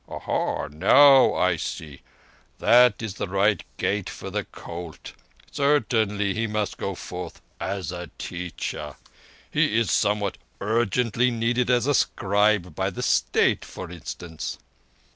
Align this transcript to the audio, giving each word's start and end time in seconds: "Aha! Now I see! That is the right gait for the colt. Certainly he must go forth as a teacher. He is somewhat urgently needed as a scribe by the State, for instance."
"Aha! 0.07 0.67
Now 0.69 1.35
I 1.35 1.57
see! 1.57 2.01
That 2.57 3.03
is 3.03 3.13
the 3.13 3.27
right 3.27 3.63
gait 3.77 4.09
for 4.09 4.31
the 4.31 4.45
colt. 4.45 5.13
Certainly 5.51 6.33
he 6.33 6.47
must 6.47 6.79
go 6.79 6.95
forth 6.95 7.39
as 7.59 7.91
a 7.91 8.09
teacher. 8.17 8.95
He 9.51 9.77
is 9.79 9.91
somewhat 9.91 10.39
urgently 10.59 11.29
needed 11.29 11.69
as 11.69 11.85
a 11.85 11.93
scribe 11.93 12.73
by 12.73 12.89
the 12.89 13.03
State, 13.03 13.63
for 13.63 13.91
instance." 13.91 14.57